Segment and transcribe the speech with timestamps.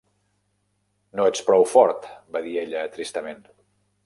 [1.19, 2.09] "No ets prou fort",
[2.39, 3.47] va dir ella tristament.